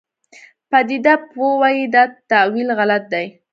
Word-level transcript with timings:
پدیده 0.69 1.13
پوه 1.29 1.51
وایي 1.61 1.85
دا 1.93 2.03
تاویل 2.29 2.69
غلط 2.79 3.03
دی. 3.13 3.25